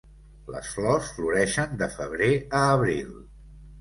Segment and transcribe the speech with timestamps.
[0.53, 3.13] Les flors floreixen de febrer a abril.